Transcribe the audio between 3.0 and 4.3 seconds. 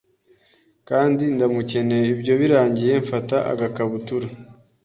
mfata agakabutur